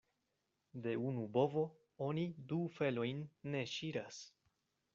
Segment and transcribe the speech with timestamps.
[0.85, 1.65] De unu bovo
[2.07, 3.21] oni du felojn
[3.57, 4.21] ne ŝiras.